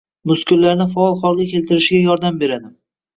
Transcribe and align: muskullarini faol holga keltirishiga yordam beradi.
muskullarini 0.29 0.87
faol 0.93 1.13
holga 1.19 1.45
keltirishiga 1.51 2.07
yordam 2.09 2.41
beradi. 2.45 2.73